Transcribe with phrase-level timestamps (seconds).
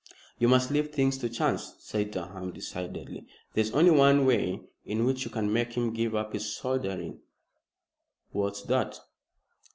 [0.39, 3.27] "You must leave things to chance," said Durham decidedly.
[3.53, 7.19] "There is only one way in which you can make him give up his soldiering."
[8.31, 8.99] "What's that?"